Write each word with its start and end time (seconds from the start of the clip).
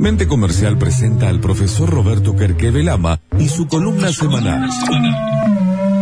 Mente 0.00 0.26
Comercial 0.26 0.78
presenta 0.78 1.28
al 1.28 1.40
profesor 1.40 1.90
Roberto 1.90 2.34
Kerkeve 2.34 2.82
Lama 2.82 3.20
y 3.38 3.50
su 3.50 3.68
columna 3.68 4.10
semanal. 4.10 4.66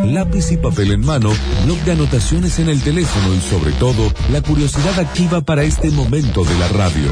Lápiz 0.04 0.52
y 0.52 0.56
papel 0.56 0.92
en 0.92 1.00
mano, 1.00 1.30
blog 1.64 1.78
de 1.80 1.92
anotaciones 1.92 2.60
en 2.60 2.68
el 2.68 2.80
teléfono 2.80 3.34
y 3.34 3.40
sobre 3.40 3.72
todo, 3.72 4.08
la 4.30 4.40
curiosidad 4.40 5.00
activa 5.00 5.40
para 5.40 5.64
este 5.64 5.90
momento 5.90 6.44
de 6.44 6.58
la 6.60 6.68
radio. 6.68 7.08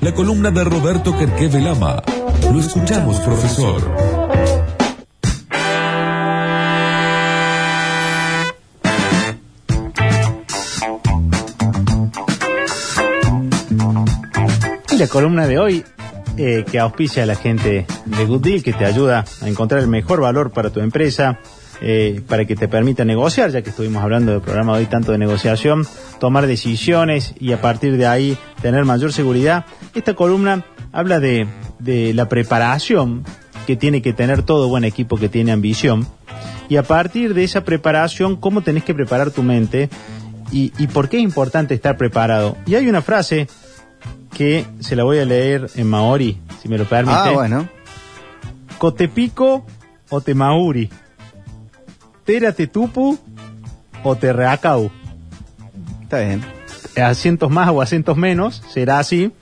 La 0.00 0.14
columna 0.14 0.50
de 0.50 0.64
Roberto 0.64 1.14
Kerkeve 1.14 1.60
Lama. 1.60 2.02
Lo 2.50 2.58
escuchamos, 2.58 3.18
profesor. 3.18 4.21
La 15.02 15.08
columna 15.08 15.48
de 15.48 15.58
hoy 15.58 15.84
eh, 16.36 16.64
que 16.70 16.78
auspicia 16.78 17.24
a 17.24 17.26
la 17.26 17.34
gente 17.34 17.86
de 18.04 18.24
Good 18.24 18.40
Deal, 18.40 18.62
que 18.62 18.72
te 18.72 18.84
ayuda 18.84 19.24
a 19.40 19.48
encontrar 19.48 19.80
el 19.80 19.88
mejor 19.88 20.20
valor 20.20 20.52
para 20.52 20.70
tu 20.70 20.78
empresa, 20.78 21.40
eh, 21.80 22.20
para 22.28 22.44
que 22.44 22.54
te 22.54 22.68
permita 22.68 23.04
negociar, 23.04 23.50
ya 23.50 23.62
que 23.62 23.70
estuvimos 23.70 24.00
hablando 24.00 24.30
del 24.30 24.42
programa 24.42 24.74
de 24.74 24.84
hoy 24.84 24.86
tanto 24.86 25.10
de 25.10 25.18
negociación, 25.18 25.84
tomar 26.20 26.46
decisiones 26.46 27.34
y 27.40 27.50
a 27.50 27.60
partir 27.60 27.96
de 27.96 28.06
ahí 28.06 28.38
tener 28.60 28.84
mayor 28.84 29.12
seguridad. 29.12 29.64
Esta 29.92 30.14
columna 30.14 30.64
habla 30.92 31.18
de, 31.18 31.48
la 32.14 32.28
preparación 32.28 33.24
que 33.66 33.74
tiene 33.74 34.02
que 34.02 34.12
tener 34.12 34.44
todo 34.44 34.68
buen 34.68 34.84
equipo 34.84 35.16
que 35.16 35.28
tiene 35.28 35.50
ambición 35.50 36.06
y 36.68 36.76
a 36.76 36.84
partir 36.84 37.34
de 37.34 37.42
esa 37.42 37.64
preparación, 37.64 38.36
cómo 38.36 38.62
tenés 38.62 38.84
que 38.84 38.94
preparar 38.94 39.32
tu 39.32 39.42
mente 39.42 39.90
y 40.52 40.86
por 40.92 41.08
qué 41.08 41.16
es 41.16 41.24
importante 41.24 41.74
estar 41.74 41.96
preparado. 41.96 42.56
Y 42.66 42.76
hay 42.76 42.88
una 42.88 43.02
frase 43.02 43.48
que 44.36 44.66
se 44.80 44.96
la 44.96 45.04
voy 45.04 45.18
a 45.18 45.24
leer 45.24 45.70
en 45.74 45.88
maori, 45.88 46.40
si 46.60 46.68
me 46.68 46.78
lo 46.78 46.84
permite. 46.84 47.18
Ah, 47.18 47.30
bueno. 47.30 47.68
Cotepico 48.78 49.64
o 50.08 50.20
te 50.20 50.34
mauri. 50.34 50.90
Tera 52.24 52.52
te 52.52 52.66
tupu 52.66 53.18
o 54.02 54.16
te 54.16 54.32
reacau. 54.32 54.90
Está 56.02 56.20
bien. 56.20 56.42
Acentos 56.96 57.50
más 57.50 57.68
o 57.70 57.80
acentos 57.80 58.16
menos, 58.16 58.62
será 58.70 58.98
así, 58.98 59.32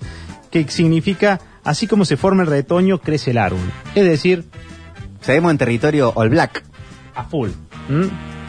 que 0.51 0.69
significa 0.69 1.41
así 1.65 1.87
como 1.87 2.05
se 2.05 2.17
forma 2.17 2.43
el 2.43 2.49
retoño, 2.49 2.99
crece 3.01 3.33
el 3.33 3.39
árbol. 3.39 3.73
Es 3.95 4.05
decir, 4.05 4.45
Seguimos 5.21 5.51
en 5.51 5.59
territorio 5.59 6.13
All 6.15 6.31
Black. 6.31 6.65
a 7.15 7.25
full. 7.25 7.51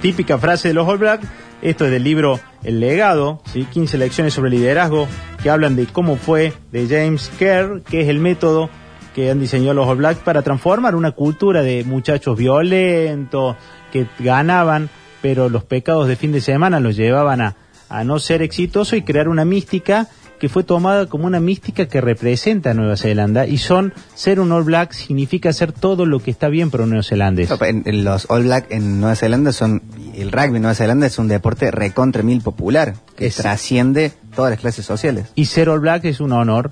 Típica 0.02 0.38
frase 0.38 0.70
de 0.70 0.74
los 0.74 0.88
All 0.88 0.98
Black. 0.98 1.22
Esto 1.62 1.86
es 1.86 1.92
del 1.92 2.04
libro 2.04 2.40
El 2.64 2.80
legado, 2.80 3.42
¿sí? 3.52 3.66
15 3.66 3.98
lecciones 3.98 4.34
sobre 4.34 4.50
liderazgo 4.50 5.08
que 5.42 5.50
hablan 5.50 5.76
de 5.76 5.88
cómo 5.88 6.18
fue 6.18 6.54
de 6.72 6.88
James 6.88 7.32
Kerr, 7.40 7.82
que 7.82 8.02
es 8.02 8.10
el 8.10 8.20
método 8.20 8.70
que 9.16 9.30
han 9.30 9.40
diseñado 9.40 9.74
los 9.74 9.88
All 9.88 10.16
para 10.18 10.42
transformar 10.42 10.96
una 10.96 11.12
cultura 11.12 11.64
de 11.64 11.84
muchachos 11.84 12.38
violentos 12.38 13.56
que 13.92 14.08
ganaban, 14.20 14.90
pero 15.22 15.50
los 15.50 15.64
pecados 15.64 16.08
de 16.08 16.16
fin 16.16 16.32
de 16.32 16.42
semana 16.42 16.80
los 16.80 16.96
llevaban 16.96 17.42
a, 17.42 17.56
a 17.90 18.04
no 18.04 18.20
ser 18.20 18.42
exitosos 18.42 18.98
y 18.98 19.02
crear 19.02 19.28
una 19.28 19.44
mística 19.46 20.08
que 20.42 20.50
fue 20.50 20.64
tomada 20.64 21.06
como 21.06 21.28
una 21.28 21.40
mística 21.40 21.86
que 21.88 22.02
representa 22.02 22.72
a 22.72 22.74
Nueva 22.74 22.98
Zelanda 22.98 23.46
y 23.46 23.60
son 23.60 23.94
ser 24.16 24.40
un 24.40 24.52
All 24.52 24.64
Black 24.64 24.92
significa 24.92 25.50
hacer 25.50 25.72
todo 25.72 26.08
lo 26.08 26.20
que 26.20 26.32
está 26.32 26.50
bien 26.50 26.72
para 26.72 26.84
un 26.84 26.90
neozelandés. 26.90 27.48
Los 27.86 28.26
All 28.28 28.44
Black 28.46 28.66
en 28.72 29.00
Nueva 29.00 29.16
Zelanda 29.16 29.54
son. 29.54 29.84
El 30.16 30.32
rugby 30.32 30.56
en 30.56 30.64
Nueva 30.64 30.74
Zelanda 30.74 31.06
es 31.06 31.20
un 31.20 31.28
deporte 31.28 31.70
recontra 31.70 32.24
mil 32.24 32.42
popular 32.42 32.96
que 33.16 33.28
Es- 33.28 33.36
trasciende 33.36 34.14
todas 34.36 34.50
las 34.50 34.60
clases 34.60 34.84
sociales. 34.84 35.28
Y 35.36 35.46
ser 35.46 35.70
All 35.70 35.80
Black 35.80 36.06
es 36.06 36.20
un 36.20 36.32
honor 36.32 36.72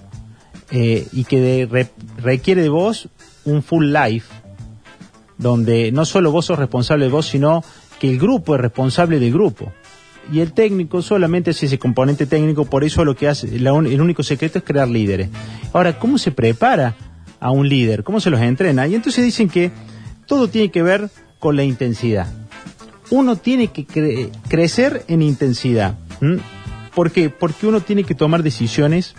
eh, 0.72 1.08
y 1.14 1.26
que 1.26 1.39
de- 1.39 1.66
re- 1.67 1.92
requiere 2.17 2.64
de 2.64 2.70
vos 2.70 3.08
un 3.45 3.61
full 3.61 3.94
life, 3.94 4.28
donde 5.38 5.92
no 5.92 6.06
solo 6.06 6.31
vos 6.31 6.45
sos 6.48 6.58
responsable 6.58 7.06
de 7.06 7.11
vos, 7.11 7.28
sino 7.28 7.64
que 7.99 8.10
el 8.10 8.17
grupo 8.20 8.55
es 8.55 8.61
responsable 8.61 9.20
del 9.20 9.32
grupo. 9.32 9.72
Y 10.32 10.42
el 10.42 10.54
técnico 10.54 11.02
solamente 11.02 11.52
es 11.52 11.64
ese 11.64 11.80
componente 11.80 12.26
técnico, 12.26 12.66
por 12.66 12.84
eso 12.84 13.04
lo 13.04 13.16
que 13.16 13.28
hace, 13.28 13.60
la 13.60 13.73
un- 13.73 13.88
el 13.88 14.00
único 14.02 14.22
secreto 14.23 14.60
es 14.60 14.64
crear 14.64 14.88
líderes. 14.88 15.30
Ahora, 15.73 15.98
¿cómo 15.98 16.17
se 16.17 16.32
prepara 16.32 16.95
a 17.40 17.52
un 17.52 17.67
líder? 17.67 18.04
¿Cómo 18.04 18.20
se 18.20 18.30
los 18.30 18.40
entrena? 18.42 18.86
Y 18.88 18.95
entonces 18.95 19.23
dicen 19.26 19.50
que 19.50 19.72
todo 20.28 20.48
tiene 20.48 20.70
que 20.70 20.84
ver 20.84 21.10
con 21.40 21.56
la 21.56 21.64
intensidad 21.64 22.28
uno 23.12 23.38
tiene 23.38 23.70
que 23.70 23.88
cre- 23.88 24.30
crecer 24.50 25.04
en 25.08 25.23
intensidad. 25.23 25.98
¿m? 26.22 26.38
¿Por 26.94 27.10
qué? 27.11 27.32
Porque 27.32 27.66
uno 27.66 27.82
tiene 27.82 28.04
que 28.04 28.14
tomar 28.14 28.44
decisiones 28.44 29.16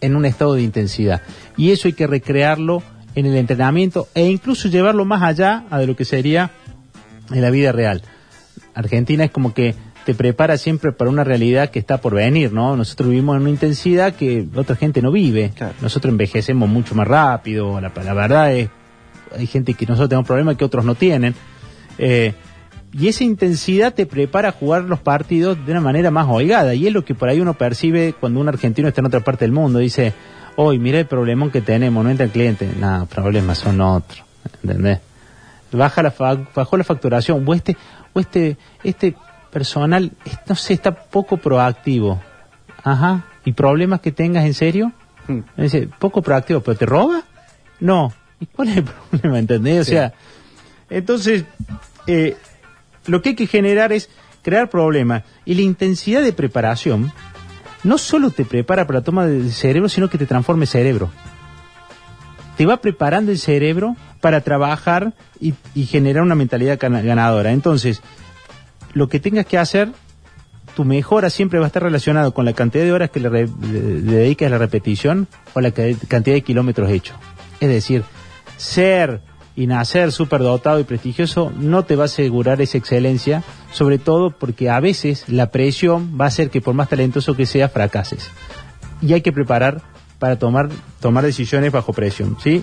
en 0.00 0.16
un 0.16 0.24
estado 0.24 0.54
de 0.54 0.62
intensidad. 0.62 1.20
Y 1.58 1.70
eso 1.72 1.86
hay 1.88 1.92
que 1.92 2.06
recrearlo 2.06 2.82
en 3.14 3.26
el 3.26 3.36
entrenamiento 3.36 4.08
e 4.14 4.26
incluso 4.30 4.68
llevarlo 4.70 5.04
más 5.04 5.22
allá 5.22 5.64
a 5.68 5.78
de 5.78 5.86
lo 5.86 5.96
que 5.96 6.06
sería 6.06 6.50
en 7.30 7.42
la 7.42 7.50
vida 7.50 7.72
real. 7.72 8.00
Argentina 8.72 9.24
es 9.24 9.30
como 9.32 9.52
que 9.52 9.74
te 10.08 10.14
prepara 10.14 10.56
siempre 10.56 10.90
para 10.90 11.10
una 11.10 11.22
realidad 11.22 11.68
que 11.68 11.78
está 11.78 11.98
por 11.98 12.14
venir, 12.14 12.50
¿no? 12.50 12.74
Nosotros 12.78 13.10
vivimos 13.10 13.36
en 13.36 13.42
una 13.42 13.50
intensidad 13.50 14.14
que 14.14 14.48
otra 14.56 14.74
gente 14.74 15.02
no 15.02 15.12
vive. 15.12 15.52
Claro. 15.54 15.74
Nosotros 15.82 16.10
envejecemos 16.10 16.66
mucho 16.66 16.94
más 16.94 17.06
rápido, 17.06 17.78
la, 17.78 17.92
la 18.02 18.14
verdad 18.14 18.54
es, 18.56 18.70
hay 19.36 19.46
gente 19.46 19.74
que 19.74 19.84
nosotros 19.84 20.08
tenemos 20.08 20.26
problemas 20.26 20.56
que 20.56 20.64
otros 20.64 20.82
no 20.86 20.94
tienen. 20.94 21.34
Eh, 21.98 22.32
y 22.90 23.08
esa 23.08 23.22
intensidad 23.22 23.92
te 23.92 24.06
prepara 24.06 24.48
a 24.48 24.52
jugar 24.52 24.84
los 24.84 24.98
partidos 24.98 25.58
de 25.66 25.72
una 25.72 25.82
manera 25.82 26.10
más 26.10 26.26
holgada. 26.26 26.72
Y 26.74 26.86
es 26.86 26.92
lo 26.94 27.04
que 27.04 27.14
por 27.14 27.28
ahí 27.28 27.38
uno 27.38 27.52
percibe 27.52 28.14
cuando 28.18 28.40
un 28.40 28.48
argentino 28.48 28.88
está 28.88 29.02
en 29.02 29.08
otra 29.08 29.20
parte 29.20 29.44
del 29.44 29.52
mundo. 29.52 29.78
Dice, 29.78 30.14
hoy 30.56 30.78
mira 30.78 30.98
el 30.98 31.06
problemón 31.06 31.50
que 31.50 31.60
tenemos, 31.60 32.02
no 32.02 32.08
entra 32.08 32.24
el 32.24 32.32
cliente. 32.32 32.66
No, 32.80 33.04
problemas 33.14 33.58
son 33.58 33.78
otros. 33.82 34.22
¿Entendés? 34.62 35.00
Baja 35.70 36.02
la 36.02 36.10
fa- 36.10 36.38
bajó 36.54 36.78
la 36.78 36.84
facturación. 36.84 37.44
O 37.46 37.52
este, 37.52 37.76
o 38.14 38.20
este, 38.20 38.56
este 38.82 39.14
personal, 39.50 40.12
no 40.48 40.54
sé, 40.54 40.74
está 40.74 40.94
poco 40.94 41.36
proactivo. 41.36 42.20
Ajá. 42.84 43.24
¿Y 43.44 43.52
problemas 43.52 44.00
que 44.00 44.12
tengas 44.12 44.44
en 44.44 44.54
serio? 44.54 44.92
Hmm. 45.26 45.40
Dice, 45.56 45.88
poco 45.98 46.22
proactivo, 46.22 46.60
pero 46.60 46.76
te 46.78 46.86
roba? 46.86 47.22
No. 47.80 48.12
¿Y 48.40 48.46
cuál 48.46 48.68
es 48.68 48.76
el 48.78 48.84
problema? 49.10 49.38
¿Entendés? 49.38 49.80
O 49.80 49.84
Sí. 49.84 49.90
sea, 49.92 50.12
entonces, 50.90 51.44
eh, 52.06 52.36
lo 53.06 53.20
que 53.22 53.30
hay 53.30 53.34
que 53.34 53.46
generar 53.46 53.92
es 53.92 54.08
crear 54.42 54.70
problemas. 54.70 55.22
Y 55.44 55.54
la 55.54 55.62
intensidad 55.62 56.22
de 56.22 56.32
preparación 56.32 57.12
no 57.84 57.98
solo 57.98 58.30
te 58.30 58.44
prepara 58.44 58.86
para 58.86 59.00
la 59.00 59.04
toma 59.04 59.26
del 59.26 59.52
cerebro, 59.52 59.88
sino 59.88 60.08
que 60.08 60.18
te 60.18 60.26
transforma 60.26 60.62
el 60.64 60.68
cerebro. 60.68 61.10
Te 62.56 62.66
va 62.66 62.78
preparando 62.78 63.30
el 63.30 63.38
cerebro 63.38 63.96
para 64.20 64.40
trabajar 64.40 65.12
y, 65.40 65.54
y 65.74 65.86
generar 65.86 66.22
una 66.22 66.34
mentalidad 66.34 66.78
gana- 66.80 67.02
ganadora. 67.02 67.52
Entonces, 67.52 68.02
lo 68.94 69.08
que 69.08 69.20
tengas 69.20 69.46
que 69.46 69.58
hacer, 69.58 69.90
tu 70.74 70.84
mejora 70.84 71.30
siempre 71.30 71.58
va 71.58 71.66
a 71.66 71.68
estar 71.68 71.82
relacionado 71.82 72.32
con 72.32 72.44
la 72.44 72.52
cantidad 72.52 72.84
de 72.84 72.92
horas 72.92 73.10
que 73.10 73.20
le, 73.20 73.28
re- 73.28 73.46
dedicas 73.48 74.46
a 74.46 74.50
la 74.50 74.58
repetición 74.58 75.26
o 75.54 75.60
la 75.60 75.70
ca- 75.72 75.82
cantidad 76.08 76.34
de 76.36 76.42
kilómetros 76.42 76.90
hechos. 76.90 77.16
Es 77.60 77.68
decir, 77.68 78.04
ser 78.56 79.20
y 79.56 79.66
nacer 79.66 80.12
superdotado 80.12 80.78
y 80.78 80.84
prestigioso 80.84 81.52
no 81.58 81.84
te 81.84 81.96
va 81.96 82.04
a 82.04 82.06
asegurar 82.06 82.60
esa 82.62 82.78
excelencia, 82.78 83.42
sobre 83.72 83.98
todo 83.98 84.30
porque 84.30 84.70
a 84.70 84.78
veces 84.78 85.24
la 85.28 85.50
presión 85.50 86.16
va 86.20 86.26
a 86.26 86.28
hacer 86.28 86.48
que 86.50 86.60
por 86.60 86.74
más 86.74 86.88
talentoso 86.88 87.34
que 87.34 87.44
seas, 87.46 87.72
fracases. 87.72 88.30
Y 89.02 89.12
hay 89.14 89.20
que 89.20 89.32
preparar 89.32 89.82
para 90.20 90.38
tomar, 90.38 90.68
tomar 91.00 91.24
decisiones 91.24 91.72
bajo 91.72 91.92
presión, 91.92 92.36
¿sí? 92.42 92.62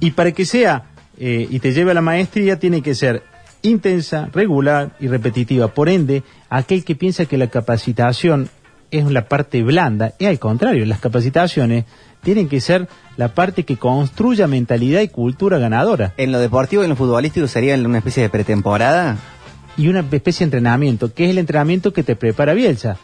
Y 0.00 0.10
para 0.10 0.32
que 0.32 0.44
sea 0.44 0.90
eh, 1.18 1.46
y 1.48 1.60
te 1.60 1.72
lleve 1.72 1.92
a 1.92 1.94
la 1.94 2.00
maestría, 2.02 2.58
tiene 2.58 2.82
que 2.82 2.94
ser 2.96 3.22
intensa, 3.64 4.28
regular 4.32 4.94
y 5.00 5.08
repetitiva. 5.08 5.68
Por 5.68 5.88
ende, 5.88 6.22
aquel 6.48 6.84
que 6.84 6.94
piensa 6.94 7.26
que 7.26 7.38
la 7.38 7.48
capacitación 7.48 8.48
es 8.90 9.10
la 9.10 9.26
parte 9.26 9.62
blanda, 9.62 10.12
es 10.20 10.28
al 10.28 10.38
contrario, 10.38 10.86
las 10.86 11.00
capacitaciones 11.00 11.84
tienen 12.22 12.48
que 12.48 12.60
ser 12.60 12.88
la 13.16 13.34
parte 13.34 13.64
que 13.64 13.76
construya 13.76 14.46
mentalidad 14.46 15.00
y 15.00 15.08
cultura 15.08 15.58
ganadora. 15.58 16.14
En 16.16 16.30
lo 16.30 16.38
deportivo 16.38 16.82
y 16.82 16.84
en 16.84 16.90
lo 16.90 16.96
futbolístico 16.96 17.48
sería 17.48 17.74
una 17.74 17.98
especie 17.98 18.22
de 18.22 18.28
pretemporada. 18.28 19.18
y 19.76 19.88
una 19.88 20.00
especie 20.00 20.44
de 20.46 20.56
entrenamiento, 20.56 21.12
que 21.12 21.24
es 21.24 21.30
el 21.30 21.38
entrenamiento 21.38 21.92
que 21.92 22.04
te 22.04 22.14
prepara 22.14 22.54
Bielsa. 22.54 22.96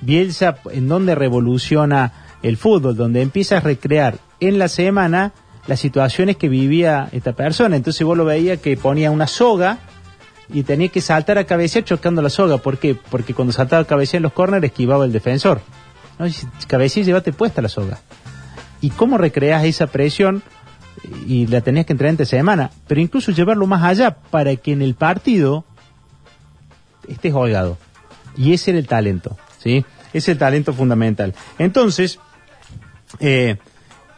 Bielsa, 0.00 0.56
en 0.72 0.88
donde 0.88 1.14
revoluciona 1.14 2.12
el 2.42 2.56
fútbol, 2.56 2.96
donde 2.96 3.20
empieza 3.20 3.58
a 3.58 3.60
recrear 3.60 4.16
en 4.40 4.58
la 4.58 4.68
semana 4.68 5.32
las 5.66 5.80
situaciones 5.80 6.38
que 6.38 6.48
vivía 6.48 7.10
esta 7.12 7.34
persona. 7.34 7.76
Entonces 7.76 8.06
vos 8.06 8.16
lo 8.16 8.24
veías 8.24 8.58
que 8.58 8.74
ponía 8.78 9.10
una 9.10 9.26
soga 9.26 9.80
y 10.48 10.62
tenía 10.62 10.88
que 10.88 11.00
saltar 11.00 11.38
a 11.38 11.44
cabecear 11.44 11.84
chocando 11.84 12.22
la 12.22 12.30
soga. 12.30 12.58
¿Por 12.58 12.78
qué? 12.78 12.94
Porque 12.94 13.34
cuando 13.34 13.52
saltaba 13.52 13.82
a 13.82 13.86
cabecear 13.86 14.18
en 14.18 14.24
los 14.24 14.32
corners 14.32 14.64
esquivaba 14.64 15.04
el 15.04 15.12
defensor. 15.12 15.60
¿No? 16.18 16.26
Y 16.26 16.34
cabecear, 16.66 17.06
llévate 17.06 17.32
puesta 17.32 17.62
la 17.62 17.68
soga. 17.68 18.00
¿Y 18.80 18.90
cómo 18.90 19.18
recreas 19.18 19.64
esa 19.64 19.86
presión? 19.86 20.42
Y 21.26 21.46
la 21.46 21.60
tenías 21.60 21.86
que 21.86 21.92
entrenar 21.92 22.10
entre 22.10 22.26
semana. 22.26 22.70
Pero 22.86 23.00
incluso 23.00 23.32
llevarlo 23.32 23.66
más 23.66 23.82
allá 23.82 24.16
para 24.30 24.54
que 24.56 24.72
en 24.72 24.82
el 24.82 24.94
partido 24.94 25.64
estés 27.08 27.32
holgado. 27.32 27.78
Y 28.36 28.52
ese 28.52 28.70
era 28.70 28.80
el 28.80 28.86
talento, 28.86 29.36
¿sí? 29.58 29.84
Es 30.12 30.28
el 30.28 30.38
talento 30.38 30.72
fundamental. 30.72 31.34
Entonces, 31.58 32.18
eh, 33.20 33.58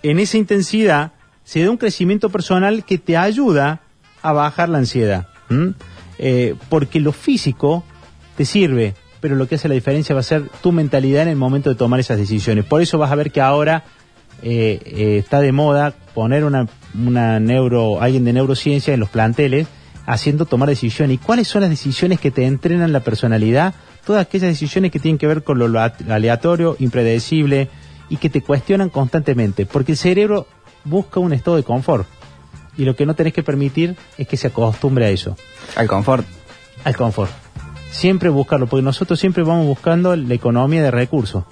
en 0.03 0.19
esa 0.19 0.37
intensidad 0.37 1.13
se 1.45 1.63
da 1.63 1.71
un 1.71 1.77
crecimiento 1.77 2.29
personal 2.29 2.85
que 2.85 2.99
te 2.99 3.17
ayuda 3.17 3.81
a 4.23 4.33
bajar 4.33 4.69
la 4.69 4.79
ansiedad. 4.79 5.29
¿m? 5.49 5.75
Eh, 6.19 6.55
porque 6.69 7.01
lo 7.01 7.13
físico 7.13 7.85
te 8.37 8.45
sirve, 8.45 8.95
pero 9.21 9.35
lo 9.35 9.49
que 9.49 9.57
hace 9.57 9.69
la 9.69 9.75
diferencia 9.75 10.15
va 10.15 10.21
a 10.21 10.25
ser 10.25 10.49
tu 10.63 10.73
mentalidad 10.73 11.23
en 11.23 11.29
el 11.29 11.37
momento 11.37 11.71
de 11.71 11.77
tomar 11.77 12.01
esas 12.01 12.19
decisiones. 12.19 12.65
Por 12.65 12.83
eso 12.83 12.99
vas 12.99 13.11
a 13.11 13.17
ver 13.17 13.31
que 13.31 13.41
ahora 13.41 13.85
eh, 14.43 14.81
eh, 14.85 15.19
está 15.19 15.41
de 15.41 15.53
moda 15.53 15.95
poner 16.15 16.45
una, 16.45 16.69
una 16.95 17.41
neuro, 17.41 18.01
alguien 18.01 18.25
de 18.25 18.33
neurociencia 18.33 18.95
en 18.95 19.01
los 19.01 19.09
planteles 19.09 19.67
haciendo 20.07 20.47
tomar 20.47 20.69
decisiones. 20.69 21.17
¿Y 21.17 21.19
cuáles 21.19 21.49
son 21.49 21.63
las 21.63 21.71
decisiones 21.71 22.21
que 22.21 22.31
te 22.31 22.47
entrenan 22.47 22.93
la 22.93 23.01
personalidad? 23.01 23.75
Todas 24.05 24.23
aquellas 24.23 24.49
decisiones 24.49 24.93
que 24.93 25.01
tienen 25.01 25.19
que 25.19 25.27
ver 25.27 25.43
con 25.43 25.59
lo 25.59 25.69
lo 25.69 25.81
aleatorio, 25.81 26.77
impredecible 26.79 27.69
y 28.09 28.19
que 28.19 28.31
te 28.31 28.41
cuestionan 28.41 28.89
constantemente. 28.89 29.67
Porque 29.67 29.93
el 29.93 29.99
cerebro 29.99 30.47
busca 30.85 31.21
un 31.21 31.33
estado 31.33 31.57
de 31.57 31.65
confort. 31.65 32.07
Y 32.79 32.85
lo 32.85 32.95
que 32.95 33.07
no 33.07 33.15
tenés 33.15 33.33
que 33.33 33.43
permitir 33.43 33.97
es 34.19 34.29
que 34.29 34.37
se 34.37 34.49
acostumbre 34.49 35.07
a 35.07 35.11
eso 35.11 35.37
Al 35.77 35.87
confort. 35.89 36.27
al 36.85 36.97
confort. 36.97 37.31
Siempre 37.91 38.29
buscarlo, 38.29 38.67
porque 38.67 38.83
nosotros 38.83 39.19
siempre 39.19 39.43
vamos 39.43 39.67
buscando 39.67 40.15
la 40.15 40.35
economía 40.35 40.83
de 40.83 40.91
recursos. 40.91 41.45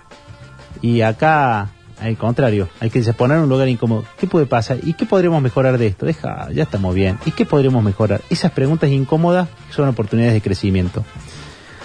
Y 0.82 1.00
acá, 1.00 1.70
al 2.00 2.16
contrario, 2.18 2.68
hay 2.80 2.90
que 2.90 3.00
poner 3.14 3.38
un 3.38 3.48
lugar 3.48 3.68
incómodo. 3.68 4.04
¿Qué 4.18 4.26
puede 4.26 4.44
pasar? 4.44 4.78
¿Y 4.82 4.92
qué 4.94 5.06
podremos 5.06 5.40
mejorar 5.40 5.78
de 5.78 5.86
esto? 5.86 6.04
Deja, 6.04 6.50
ya 6.52 6.64
estamos 6.64 6.94
bien. 6.94 7.18
¿Y 7.24 7.30
qué 7.30 7.46
podremos 7.46 7.82
mejorar? 7.82 8.20
Esas 8.28 8.52
preguntas 8.52 8.90
incómodas 8.90 9.48
son 9.70 9.88
oportunidades 9.88 10.34
de 10.34 10.42
crecimiento. 10.42 11.04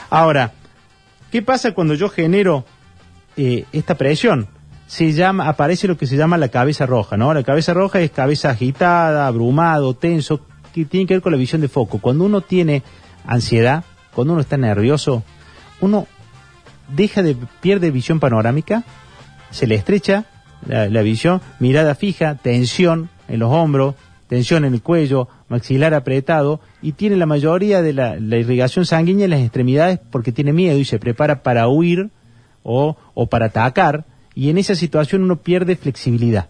Ahora, 0.09 0.51
¿qué 1.31 1.41
pasa 1.41 1.71
cuando 1.71 1.93
yo 1.93 2.09
genero 2.09 2.65
eh, 3.37 3.65
esta 3.71 3.95
presión? 3.95 4.47
Se 4.89 5.13
llama, 5.13 5.47
aparece 5.47 5.87
lo 5.87 5.97
que 5.97 6.07
se 6.07 6.17
llama 6.17 6.35
la 6.39 6.47
cabeza 6.49 6.87
roja, 6.87 7.15
¿no? 7.15 7.31
La 7.31 7.43
cabeza 7.43 7.75
roja 7.75 7.99
es 7.99 8.09
cabeza 8.09 8.49
agitada, 8.49 9.27
abrumado, 9.27 9.93
tenso, 9.93 10.41
que 10.73 10.83
tiene 10.85 11.05
que 11.05 11.13
ver 11.13 11.21
con 11.21 11.31
la 11.31 11.37
visión 11.37 11.61
de 11.61 11.67
foco. 11.67 11.99
Cuando 11.99 12.25
uno 12.25 12.41
tiene 12.41 12.81
ansiedad, 13.23 13.83
cuando 14.15 14.33
uno 14.33 14.41
está 14.41 14.57
nervioso, 14.57 15.21
uno 15.79 16.07
deja 16.87 17.21
de, 17.21 17.37
pierde 17.61 17.91
visión 17.91 18.19
panorámica, 18.19 18.83
se 19.51 19.67
le 19.67 19.75
estrecha 19.75 20.25
la, 20.65 21.01
visión, 21.03 21.39
mirada 21.59 21.93
fija, 21.93 22.33
tensión 22.33 23.11
en 23.27 23.41
los 23.41 23.51
hombros, 23.51 23.93
tensión 24.27 24.65
en 24.65 24.73
el 24.73 24.81
cuello, 24.81 25.27
maxilar 25.49 25.93
apretado 25.93 26.61
y 26.81 26.93
tiene 26.93 27.15
la 27.15 27.27
mayoría 27.27 27.83
de 27.83 27.93
la, 27.93 28.15
la 28.19 28.37
irrigación 28.37 28.87
sanguínea 28.87 29.25
en 29.25 29.31
las 29.31 29.41
extremidades 29.41 29.99
porque 30.09 30.31
tiene 30.31 30.51
miedo 30.51 30.79
y 30.79 30.85
se 30.85 30.97
prepara 30.97 31.43
para 31.43 31.67
huir 31.67 32.09
o, 32.63 32.97
o 33.13 33.27
para 33.27 33.45
atacar 33.45 34.05
y 34.39 34.49
en 34.49 34.57
esa 34.57 34.73
situación 34.73 35.23
uno 35.23 35.35
pierde 35.35 35.75
flexibilidad. 35.75 36.47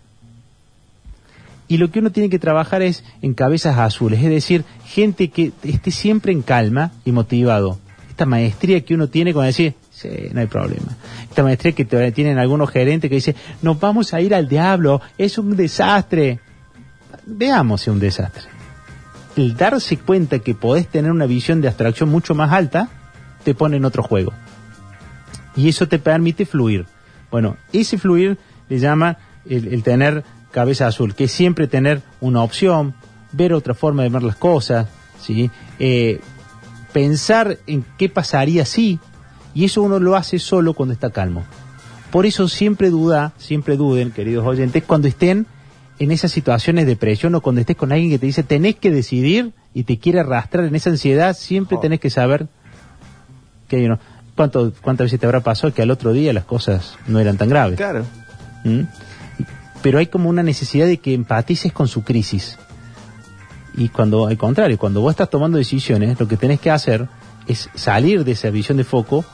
Y 1.67 1.77
lo 1.77 1.89
que 1.89 1.97
uno 1.97 2.11
tiene 2.11 2.29
que 2.29 2.37
trabajar 2.37 2.83
es 2.83 3.03
en 3.23 3.33
cabezas 3.33 3.79
azules, 3.79 4.21
es 4.21 4.29
decir, 4.29 4.63
gente 4.85 5.29
que 5.29 5.53
esté 5.63 5.89
siempre 5.89 6.31
en 6.31 6.43
calma 6.43 6.91
y 7.03 7.11
motivado. 7.11 7.79
Esta 8.07 8.27
maestría 8.27 8.81
que 8.81 8.93
uno 8.93 9.07
tiene 9.07 9.33
con 9.33 9.43
decir, 9.43 9.73
sí, 9.89 10.07
no 10.33 10.39
hay 10.39 10.45
problema. 10.45 10.97
Esta 11.23 11.41
maestría 11.41 11.71
que 11.71 11.85
tienen 11.85 12.37
algunos 12.37 12.69
gerentes 12.69 13.09
que 13.09 13.15
dicen, 13.15 13.35
nos 13.63 13.79
vamos 13.79 14.13
a 14.13 14.21
ir 14.21 14.35
al 14.35 14.47
diablo, 14.47 15.01
es 15.17 15.39
un 15.39 15.55
desastre. 15.55 16.39
Veamos 17.25 17.81
si 17.81 17.89
es 17.89 17.93
un 17.95 17.99
desastre. 17.99 18.43
El 19.35 19.57
darse 19.57 19.97
cuenta 19.97 20.37
que 20.37 20.53
podés 20.53 20.87
tener 20.87 21.09
una 21.09 21.25
visión 21.25 21.59
de 21.59 21.69
abstracción 21.69 22.09
mucho 22.09 22.35
más 22.35 22.51
alta, 22.51 22.87
te 23.43 23.55
pone 23.55 23.77
en 23.77 23.85
otro 23.85 24.03
juego. 24.03 24.31
Y 25.55 25.69
eso 25.69 25.87
te 25.87 25.97
permite 25.97 26.45
fluir. 26.45 26.85
Bueno, 27.31 27.57
ese 27.73 27.97
fluir 27.97 28.37
le 28.69 28.79
llama 28.79 29.17
el, 29.47 29.67
el 29.67 29.83
tener 29.83 30.23
cabeza 30.51 30.87
azul, 30.87 31.13
que 31.15 31.25
es 31.25 31.31
siempre 31.31 31.67
tener 31.67 32.01
una 32.21 32.41
opción, 32.41 32.93
ver 33.31 33.53
otra 33.53 33.73
forma 33.73 34.03
de 34.03 34.09
ver 34.09 34.23
las 34.23 34.35
cosas, 34.35 34.87
¿sí? 35.21 35.51
Eh, 35.79 36.19
pensar 36.91 37.57
en 37.67 37.85
qué 37.97 38.09
pasaría 38.09 38.65
si, 38.65 38.99
y 39.53 39.65
eso 39.65 39.81
uno 39.83 39.99
lo 39.99 40.15
hace 40.15 40.39
solo 40.39 40.73
cuando 40.73 40.93
está 40.93 41.11
calmo. 41.11 41.43
Por 42.11 42.25
eso 42.25 42.47
siempre 42.47 42.89
duda, 42.89 43.33
siempre 43.37 43.77
duden, 43.77 44.09
queridos 44.11 44.45
oyentes, 44.47 44.83
cuando 44.83 45.07
estén 45.07 45.45
en 45.99 46.11
esas 46.11 46.31
situaciones 46.31 46.87
de 46.87 46.95
presión 46.95 47.35
o 47.35 47.41
cuando 47.41 47.61
estés 47.61 47.75
con 47.75 47.91
alguien 47.91 48.09
que 48.09 48.17
te 48.19 48.25
dice 48.25 48.41
tenés 48.41 48.75
que 48.77 48.89
decidir 48.89 49.51
y 49.73 49.83
te 49.83 49.99
quiere 49.99 50.21
arrastrar 50.21 50.65
en 50.65 50.73
esa 50.73 50.89
ansiedad, 50.89 51.35
siempre 51.35 51.77
Oh. 51.77 51.79
tenés 51.81 51.99
que 51.99 52.09
saber 52.09 52.47
que 53.67 53.81
you 53.81 53.87
know, 53.87 53.99
¿cuánto, 54.39 54.71
cuántas 54.81 55.05
veces 55.07 55.19
te 55.19 55.25
habrá 55.25 55.41
pasado 55.41 55.73
que 55.73 55.81
al 55.81 55.91
otro 55.91 56.13
día 56.13 56.31
las 56.31 56.45
cosas 56.45 56.95
no 57.07 57.19
eran 57.19 57.35
tan 57.35 57.49
graves. 57.49 57.75
Claro. 57.75 58.05
¿Mm? 58.63 58.83
Pero 59.81 59.99
hay 59.99 60.07
como 60.07 60.29
una 60.29 60.43
necesidad 60.43 60.87
de 60.87 60.97
que 60.99 61.13
empatices 61.13 61.73
con 61.73 61.89
su 61.89 62.05
crisis. 62.05 62.57
Y 63.75 63.89
cuando, 63.89 64.27
al 64.27 64.37
contrario, 64.37 64.77
cuando 64.77 65.01
vos 65.01 65.11
estás 65.11 65.29
tomando 65.29 65.57
decisiones, 65.57 66.17
lo 66.17 66.25
que 66.29 66.37
tenés 66.37 66.61
que 66.61 66.71
hacer 66.71 67.07
es 67.47 67.69
salir 67.75 68.23
de 68.23 68.31
esa 68.31 68.49
visión 68.49 68.77
de 68.77 68.85
foco 68.85 69.25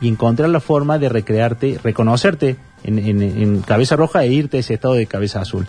y 0.00 0.06
encontrar 0.08 0.48
la 0.48 0.60
forma 0.60 0.98
de 1.00 1.08
recrearte, 1.08 1.80
reconocerte 1.82 2.56
en, 2.84 3.00
en- 3.00 3.20
en 3.22 3.62
cabeza 3.62 3.96
roja 3.96 4.22
e 4.22 4.28
irte 4.32 4.58
a 4.58 4.60
ese 4.60 4.74
estado 4.74 4.94
de 4.94 5.06
cabeza 5.06 5.40
azul. 5.40 5.66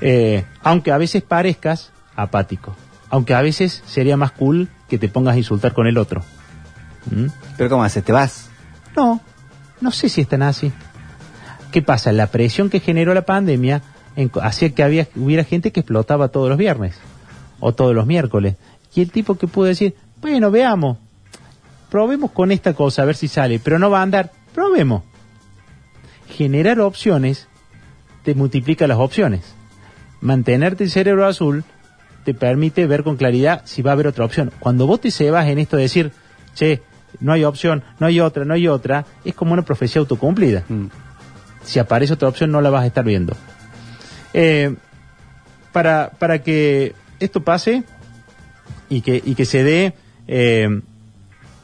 Eh, 0.00 0.44
aunque 0.62 0.92
a 0.92 0.98
veces 0.98 1.22
parezcas 1.22 1.90
apático. 2.16 2.74
Aunque 3.10 3.34
a 3.34 3.42
veces 3.42 3.82
sería 3.86 4.16
más 4.16 4.32
cool 4.32 4.68
que 4.88 4.98
te 4.98 5.08
pongas 5.10 5.34
a 5.34 5.38
insultar 5.38 5.72
con 5.74 5.86
el 5.86 5.98
otro. 5.98 6.22
¿Mm? 7.10 7.26
Pero 7.56 7.70
¿cómo 7.70 7.84
haces? 7.84 8.04
¿Te 8.04 8.12
vas? 8.12 8.48
No, 8.96 9.20
no 9.80 9.90
sé 9.90 10.08
si 10.08 10.20
es 10.20 10.28
tan 10.28 10.42
así. 10.42 10.72
¿Qué 11.72 11.82
pasa? 11.82 12.12
La 12.12 12.28
presión 12.28 12.70
que 12.70 12.80
generó 12.80 13.14
la 13.14 13.26
pandemia 13.26 13.82
hacía 14.40 14.70
que 14.70 14.82
había, 14.82 15.08
hubiera 15.16 15.44
gente 15.44 15.72
que 15.72 15.80
explotaba 15.80 16.28
todos 16.28 16.48
los 16.48 16.58
viernes 16.58 16.96
o 17.60 17.74
todos 17.74 17.94
los 17.94 18.06
miércoles. 18.06 18.56
Y 18.94 19.02
el 19.02 19.10
tipo 19.10 19.36
que 19.36 19.48
pudo 19.48 19.66
decir, 19.66 19.96
bueno, 20.20 20.50
veamos, 20.50 20.98
probemos 21.90 22.30
con 22.30 22.52
esta 22.52 22.74
cosa 22.74 23.02
a 23.02 23.04
ver 23.06 23.16
si 23.16 23.28
sale, 23.28 23.58
pero 23.58 23.78
no 23.78 23.90
va 23.90 24.00
a 24.00 24.02
andar, 24.02 24.32
probemos. 24.54 25.02
Generar 26.28 26.80
opciones 26.80 27.48
te 28.22 28.34
multiplica 28.34 28.86
las 28.86 28.98
opciones. 28.98 29.54
Mantenerte 30.20 30.84
el 30.84 30.90
cerebro 30.90 31.26
azul 31.26 31.64
te 32.24 32.34
permite 32.34 32.86
ver 32.86 33.04
con 33.04 33.16
claridad 33.16 33.62
si 33.64 33.82
va 33.82 33.90
a 33.90 33.94
haber 33.94 34.06
otra 34.06 34.24
opción. 34.24 34.52
Cuando 34.58 34.86
vos 34.86 35.00
te 35.00 35.10
cebas 35.10 35.46
en 35.48 35.58
esto 35.58 35.76
de 35.76 35.82
decir, 35.82 36.12
che, 36.54 36.82
no 37.20 37.32
hay 37.32 37.44
opción, 37.44 37.82
no 37.98 38.06
hay 38.06 38.20
otra, 38.20 38.44
no 38.44 38.54
hay 38.54 38.68
otra, 38.68 39.04
es 39.24 39.34
como 39.34 39.52
una 39.52 39.62
profecía 39.62 40.00
autocumplida. 40.00 40.64
Mm. 40.68 40.86
Si 41.64 41.78
aparece 41.78 42.12
otra 42.12 42.28
opción 42.28 42.50
no 42.50 42.60
la 42.60 42.70
vas 42.70 42.82
a 42.82 42.86
estar 42.86 43.04
viendo. 43.04 43.34
Eh, 44.32 44.74
para, 45.72 46.12
para 46.18 46.42
que 46.42 46.94
esto 47.20 47.42
pase 47.42 47.84
y 48.88 49.00
que, 49.00 49.22
y 49.24 49.34
que 49.34 49.44
se 49.44 49.64
dé, 49.64 49.94
eh, 50.28 50.80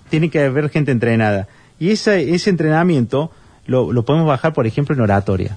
tiene 0.08 0.30
que 0.30 0.42
haber 0.44 0.70
gente 0.70 0.90
entrenada. 0.92 1.48
Y 1.78 1.90
ese, 1.90 2.34
ese 2.34 2.50
entrenamiento 2.50 3.30
lo, 3.66 3.92
lo 3.92 4.04
podemos 4.04 4.26
bajar, 4.26 4.52
por 4.52 4.66
ejemplo, 4.66 4.94
en 4.94 5.00
oratoria. 5.00 5.56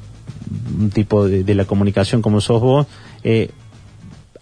Un 0.77 0.89
tipo 0.89 1.27
de, 1.27 1.43
de 1.43 1.55
la 1.55 1.65
comunicación 1.65 2.21
como 2.21 2.41
sos 2.41 2.61
vos. 2.61 2.87
eh, 3.23 3.49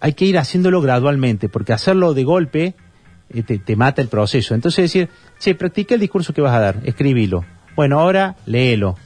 hay 0.00 0.14
que 0.14 0.24
ir 0.24 0.36
haciéndolo 0.36 0.80
gradualmente, 0.80 1.48
porque 1.48 1.72
hacerlo 1.72 2.12
de 2.12 2.24
golpe 2.24 2.74
te, 3.40 3.58
te 3.58 3.76
mata 3.76 4.02
el 4.02 4.08
proceso. 4.08 4.54
Entonces 4.54 4.84
decir, 4.84 5.08
che, 5.38 5.54
practica 5.54 5.94
el 5.94 6.00
discurso 6.00 6.34
que 6.34 6.42
vas 6.42 6.54
a 6.54 6.60
dar, 6.60 6.76
escribilo. 6.84 7.44
Bueno, 7.74 7.98
ahora 7.98 8.36
léelo. 8.44 8.96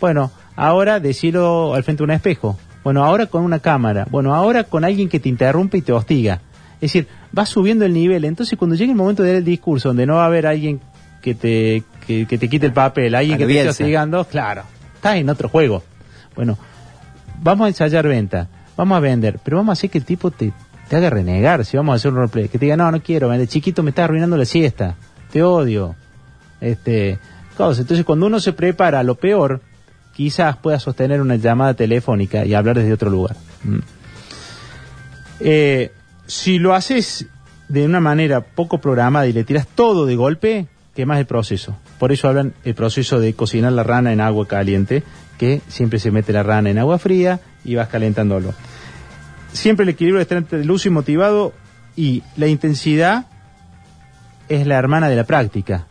Bueno, 0.00 0.30
ahora 0.56 1.00
decilo 1.00 1.74
al 1.74 1.84
frente 1.84 1.98
de 1.98 2.04
un 2.04 2.10
espejo. 2.12 2.58
Bueno, 2.82 3.04
ahora 3.04 3.26
con 3.26 3.42
una 3.42 3.58
cámara. 3.58 4.06
Bueno, 4.10 4.34
ahora 4.34 4.64
con 4.64 4.84
alguien 4.84 5.08
que 5.08 5.20
te 5.20 5.28
interrumpe 5.28 5.78
y 5.78 5.82
te 5.82 5.92
hostiga. 5.92 6.40
Es 6.76 6.92
decir, 6.92 7.08
vas 7.32 7.48
subiendo 7.48 7.84
el 7.84 7.92
nivel. 7.92 8.24
Entonces, 8.24 8.58
cuando 8.58 8.76
llegue 8.76 8.92
el 8.92 8.96
momento 8.96 9.22
de 9.22 9.30
dar 9.30 9.38
el 9.38 9.44
discurso, 9.44 9.88
donde 9.88 10.06
no 10.06 10.14
va 10.14 10.22
a 10.22 10.26
haber 10.26 10.46
alguien 10.46 10.80
que 11.20 11.34
te, 11.34 11.82
que, 12.06 12.26
que 12.26 12.38
te 12.38 12.48
quite 12.48 12.66
el 12.66 12.72
papel, 12.72 13.14
alguien 13.14 13.38
que 13.38 13.46
te 13.46 13.58
esté 13.58 13.68
hostigando, 13.68 14.24
claro, 14.26 14.62
estás 14.94 15.16
en 15.16 15.28
otro 15.28 15.48
juego. 15.48 15.82
Bueno, 16.36 16.56
vamos 17.42 17.64
a 17.64 17.68
ensayar 17.68 18.06
venta, 18.06 18.48
vamos 18.76 18.96
a 18.96 19.00
vender, 19.00 19.40
pero 19.42 19.56
vamos 19.56 19.70
a 19.70 19.72
hacer 19.72 19.90
que 19.90 19.98
el 19.98 20.04
tipo 20.04 20.30
te, 20.30 20.52
te 20.88 20.96
haga 20.96 21.10
renegar 21.10 21.64
si 21.64 21.76
vamos 21.76 21.92
a 21.92 21.96
hacer 21.96 22.10
un 22.10 22.16
roleplay. 22.18 22.48
Que 22.48 22.58
te 22.58 22.66
diga, 22.66 22.76
no, 22.76 22.90
no 22.90 23.02
quiero 23.02 23.28
vender, 23.28 23.48
chiquito 23.48 23.82
me 23.82 23.90
está 23.90 24.04
arruinando 24.04 24.36
la 24.36 24.44
siesta, 24.44 24.96
te 25.32 25.42
odio. 25.42 25.94
Este, 26.60 27.18
cosas. 27.56 27.80
Entonces, 27.80 28.04
cuando 28.04 28.26
uno 28.26 28.40
se 28.40 28.52
prepara 28.52 29.00
a 29.00 29.02
lo 29.02 29.16
peor, 29.16 29.60
quizás 30.14 30.56
pueda 30.56 30.78
sostener 30.78 31.20
una 31.20 31.36
llamada 31.36 31.74
telefónica 31.74 32.44
y 32.44 32.54
hablar 32.54 32.76
desde 32.76 32.92
otro 32.92 33.10
lugar. 33.10 33.36
Mm. 33.64 33.78
Eh, 35.40 35.92
si 36.26 36.58
lo 36.58 36.74
haces 36.74 37.26
de 37.68 37.84
una 37.84 38.00
manera 38.00 38.40
poco 38.40 38.80
programada 38.80 39.26
y 39.26 39.32
le 39.32 39.44
tiras 39.44 39.66
todo 39.66 40.06
de 40.06 40.16
golpe, 40.16 40.66
quemas 40.94 41.18
el 41.18 41.26
proceso. 41.26 41.76
Por 41.98 42.12
eso 42.12 42.28
hablan 42.28 42.54
el 42.64 42.74
proceso 42.74 43.20
de 43.20 43.34
cocinar 43.34 43.72
la 43.72 43.82
rana 43.82 44.12
en 44.12 44.20
agua 44.20 44.46
caliente, 44.46 45.02
que 45.38 45.60
siempre 45.68 45.98
se 45.98 46.10
mete 46.10 46.32
la 46.32 46.42
rana 46.42 46.70
en 46.70 46.78
agua 46.78 46.98
fría 46.98 47.40
y 47.64 47.74
vas 47.74 47.88
calentándolo. 47.88 48.54
Siempre 49.56 49.84
el 49.84 49.88
equilibrio 49.88 50.20
está 50.20 50.36
entre 50.36 50.60
el 50.60 50.70
y 50.70 50.90
motivado 50.90 51.54
y 51.96 52.22
la 52.36 52.46
intensidad 52.46 53.24
es 54.50 54.66
la 54.66 54.76
hermana 54.76 55.08
de 55.08 55.16
la 55.16 55.24
práctica. 55.24 55.86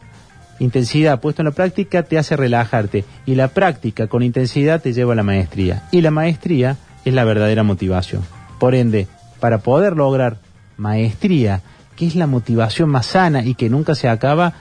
Intensidad 0.60 1.20
puesto 1.20 1.42
en 1.42 1.48
la 1.48 1.52
práctica 1.52 2.04
te 2.04 2.20
hace 2.20 2.38
relajarte 2.38 3.06
y 3.26 3.34
la 3.34 3.48
práctica 3.48 4.06
con 4.06 4.22
intensidad 4.22 4.82
te 4.82 4.94
lleva 4.94 5.14
a 5.14 5.16
la 5.16 5.24
maestría. 5.24 5.84
Y 5.92 6.02
la 6.02 6.12
maestría 6.12 6.78
es 7.06 7.14
la 7.16 7.24
verdadera 7.24 7.64
motivación. 7.64 8.22
Por 8.60 8.76
ende, 8.76 9.08
para 9.40 9.58
poder 9.58 9.98
lograr 9.98 10.38
maestría, 10.78 11.62
que 11.96 12.06
es 12.06 12.16
la 12.16 12.28
motivación 12.28 12.90
más 12.90 13.08
sana 13.08 13.44
y 13.44 13.56
que 13.56 13.72
nunca 13.72 13.96
se 13.96 14.08
acaba, 14.08 14.54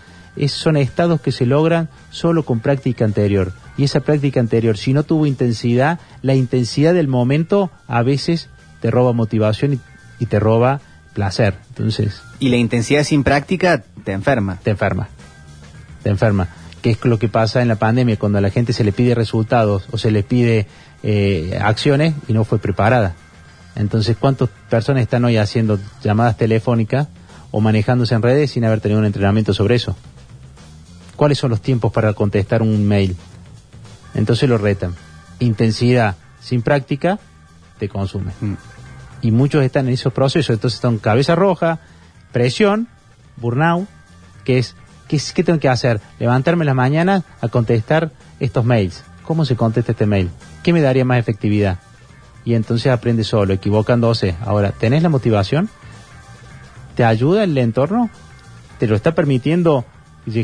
son 0.49 0.79
estados 0.79 1.21
que 1.21 1.31
se 1.31 1.45
logran 1.45 1.91
solo 2.11 2.45
con 2.45 2.61
práctica 2.61 3.05
anterior. 3.05 3.53
Y 3.77 3.85
esa 3.85 4.01
práctica 4.01 4.41
anterior, 4.41 4.79
si 4.79 4.95
no 4.95 5.03
tuvo 5.03 5.27
intensidad, 5.27 6.01
la 6.23 6.35
intensidad 6.35 6.95
del 6.95 7.09
momento 7.09 7.71
a 7.87 8.03
veces 8.03 8.49
te 8.85 8.91
roba 8.91 9.15
motivación 9.15 9.73
y, 9.73 9.81
y 10.19 10.27
te 10.27 10.39
roba 10.39 10.79
placer. 11.15 11.55
Entonces, 11.71 12.21
Y 12.39 12.51
la 12.51 12.57
intensidad 12.57 13.03
sin 13.03 13.25
práctica 13.25 13.83
te 14.05 14.13
enferma. 14.13 14.59
te 14.63 14.73
enferma. 14.73 15.09
Te 16.03 16.11
enferma. 16.11 16.49
Que 16.83 16.91
es 16.91 17.03
lo 17.07 17.19
que 17.19 17.31
pasa 17.31 17.63
en 17.63 17.69
la 17.69 17.77
pandemia, 17.77 18.19
cuando 18.19 18.37
a 18.37 18.41
la 18.43 18.51
gente 18.51 18.75
se 18.75 18.85
le 18.85 18.93
pide 18.93 19.15
resultados 19.15 19.87
o 19.91 19.97
se 19.97 20.11
le 20.11 20.23
pide 20.23 20.67
eh, 21.03 21.59
acciones 21.63 22.13
y 22.29 22.35
no 22.35 22.45
fue 22.45 22.59
preparada. 22.59 23.15
Entonces, 23.75 24.19
¿cuántas 24.21 24.51
personas 24.69 25.03
están 25.03 25.25
hoy 25.25 25.39
haciendo 25.39 25.79
llamadas 26.03 26.37
telefónicas 26.37 27.09
o 27.53 27.63
manejándose 27.63 28.15
en 28.15 28.21
redes 28.21 28.51
sin 28.51 28.67
haber 28.67 28.83
tenido 28.83 29.01
un 29.01 29.07
entrenamiento 29.07 29.55
sobre 29.55 29.77
eso? 29.77 29.97
¿Cuáles 31.17 31.39
son 31.39 31.49
los 31.49 31.63
tiempos 31.63 31.91
para 31.91 32.13
contestar 32.13 32.61
un 32.61 32.87
mail? 32.87 33.17
Entonces 34.13 34.47
lo 34.47 34.59
retan. 34.59 34.95
Intensidad 35.39 36.17
sin 36.43 36.61
práctica 36.61 37.19
te 37.79 37.89
consume. 37.89 38.33
Mm. 38.43 38.55
Y 39.25 39.31
muchos 39.31 39.65
están 39.65 39.89
en 39.89 39.95
esos 39.95 40.13
procesos. 40.13 40.51
Entonces 40.55 40.77
están 40.77 40.99
cabeza 40.99 41.35
roja, 41.35 41.79
presión, 42.31 42.89
burnout, 43.39 43.89
que 44.45 44.59
es, 44.59 44.77
¿qué, 45.09 45.19
qué 45.35 45.43
tengo 45.43 45.59
que 45.59 45.71
hacer? 45.71 46.03
Levantarme 46.19 46.65
en 46.65 46.67
las 46.67 46.77
mañanas 46.77 47.25
a 47.41 47.49
contestar 47.49 48.11
estos 48.39 48.67
mails. 48.67 49.03
¿Cómo 49.23 49.47
se 49.47 49.57
contesta 49.57 49.93
este 49.93 50.05
mail? 50.05 50.29
¿Qué 50.63 50.75
me 50.75 50.83
daría 50.83 51.07
más 51.07 51.19
efectividad? 51.19 51.79
Y 52.45 52.53
entonces 52.53 52.93
aprende 52.93 53.25
solo, 53.25 53.55
equivocándose. 53.55 54.37
Ahora, 54.45 54.73
¿tenés 54.73 55.03
la 55.03 55.09
motivación? 55.09 55.71
¿Te 56.95 57.03
ayuda 57.03 57.45
el 57.45 57.57
entorno? 57.57 58.11
¿Te 58.79 58.87
lo 58.87 58.95
está 58.95 59.15
permitiendo 59.15 59.87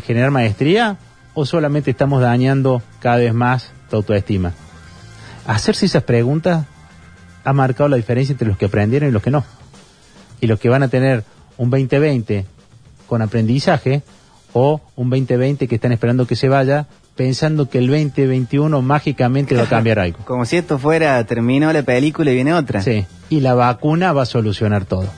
generar 0.06 0.30
maestría? 0.30 0.96
¿O 1.34 1.44
solamente 1.44 1.90
estamos 1.90 2.22
dañando 2.22 2.80
cada 3.00 3.16
vez 3.16 3.34
más 3.34 3.72
tu 3.90 3.96
autoestima? 3.96 4.54
Hacerse 5.46 5.84
esas 5.84 6.04
preguntas 6.04 6.64
ha 7.44 7.52
marcado 7.52 7.88
la 7.88 7.97
diferencia 7.97 8.32
entre 8.32 8.49
los 8.49 8.56
que 8.56 8.66
aprendieron 8.66 9.09
y 9.09 9.12
los 9.12 9.23
que 9.23 9.30
no. 9.30 9.44
Y 10.40 10.47
los 10.47 10.59
que 10.59 10.68
van 10.68 10.82
a 10.82 10.88
tener 10.88 11.25
un 11.56 11.70
2020 11.70 12.47
con 13.06 13.23
aprendizaje 13.23 14.02
o 14.52 14.80
un 14.97 15.11
2020 15.11 15.68
que 15.68 15.75
están 15.75 15.92
esperando 15.92 16.26
que 16.26 16.37
se 16.37 16.49
vaya 16.49 16.87
pensando 17.16 17.68
que 17.68 17.78
el 17.78 17.88
2021 17.88 18.80
mágicamente 18.82 19.54
va 19.54 19.64
a 19.64 19.66
cambiar 19.66 19.99
algo. 19.99 20.18
Como 20.25 20.44
si 20.44 20.56
esto 20.56 20.78
fuera, 20.78 21.23
terminó 21.25 21.73
la 21.73 21.82
película 21.82 22.30
y 22.30 22.35
viene 22.35 22.54
otra. 22.54 22.80
Sí, 22.82 23.04
y 23.28 23.40
la 23.40 23.54
vacuna 23.54 24.12
va 24.12 24.23
a 24.23 24.26
solucionar 24.26 24.85
todo. 24.87 25.09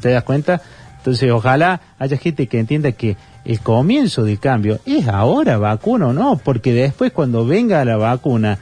¿Te 0.00 0.10
das 0.10 0.22
cuenta? 0.22 0.62
Entonces, 0.98 1.30
ojalá 1.30 1.80
haya 1.98 2.16
gente 2.16 2.46
que 2.46 2.58
entienda 2.58 2.92
que 2.92 3.16
el 3.44 3.60
comienzo 3.60 4.24
del 4.24 4.38
cambio 4.38 4.80
es 4.86 5.06
ahora 5.06 5.56
vacuna 5.58 6.08
o 6.08 6.12
no, 6.12 6.36
porque 6.36 6.72
después 6.72 7.12
cuando 7.12 7.46
venga 7.46 7.84
la 7.84 7.96
vacuna 7.96 8.58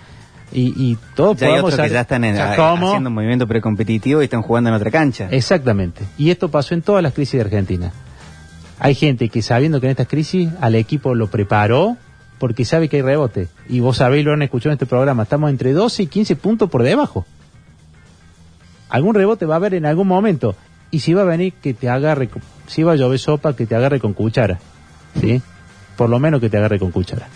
y, 0.54 0.72
y 0.92 0.98
todos 1.14 1.36
Ya 1.38 1.46
hay 1.46 1.52
podamos 1.52 1.72
otros 1.74 1.86
que 1.88 1.92
ya 1.92 2.00
están 2.02 2.24
en- 2.24 2.36
haciendo 2.38 3.08
un 3.10 3.14
movimiento 3.14 3.46
precompetitivo 3.46 4.22
y 4.22 4.24
están 4.24 4.42
jugando 4.42 4.70
en 4.70 4.76
otra 4.76 4.90
cancha. 4.90 5.28
Exactamente. 5.30 6.04
Y 6.16 6.30
esto 6.30 6.48
pasó 6.48 6.74
en 6.74 6.82
todas 6.82 7.02
las 7.02 7.12
crisis 7.12 7.34
de 7.34 7.40
Argentina. 7.42 7.92
Hay 8.78 8.94
gente 8.94 9.28
que 9.28 9.42
sabiendo 9.42 9.80
que 9.80 9.86
en 9.88 9.90
estas 9.90 10.08
crisis 10.08 10.48
al 10.60 10.74
equipo 10.74 11.14
lo 11.14 11.26
preparó 11.28 11.96
porque 12.38 12.64
sabe 12.64 12.88
que 12.88 12.96
hay 12.96 13.02
rebote. 13.02 13.48
Y 13.68 13.80
vos 13.80 13.96
sabéis, 13.98 14.24
lo 14.24 14.32
han 14.32 14.42
escuchado 14.42 14.70
en 14.70 14.74
este 14.74 14.86
programa, 14.86 15.24
estamos 15.24 15.50
entre 15.50 15.72
12 15.72 16.02
y 16.04 16.06
15 16.06 16.36
puntos 16.36 16.70
por 16.70 16.82
debajo. 16.82 17.24
Algún 18.88 19.14
rebote 19.14 19.46
va 19.46 19.54
a 19.54 19.56
haber 19.56 19.74
en 19.74 19.86
algún 19.86 20.06
momento. 20.08 20.54
Y 20.90 21.00
si 21.00 21.14
va 21.14 21.22
a 21.22 21.24
venir, 21.24 21.54
que 21.54 21.74
te 21.74 21.88
agarre, 21.88 22.28
si 22.66 22.82
va 22.82 22.92
a 22.92 22.96
llover 22.96 23.18
sopa, 23.18 23.56
que 23.56 23.66
te 23.66 23.74
agarre 23.74 23.98
con 23.98 24.12
cuchara. 24.12 24.58
¿Sí? 25.20 25.42
Por 25.96 26.10
lo 26.10 26.18
menos 26.18 26.40
que 26.40 26.50
te 26.50 26.56
agarre 26.56 26.78
con 26.78 26.90
cuchara. 26.90 27.26